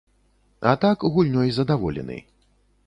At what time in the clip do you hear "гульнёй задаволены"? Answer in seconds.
1.13-2.17